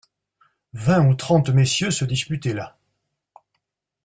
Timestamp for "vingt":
0.73-1.07